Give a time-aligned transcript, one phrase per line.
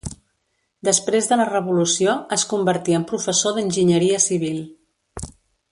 [0.87, 4.59] Després de la revolució, es convertí en professor d'enginyeria civil.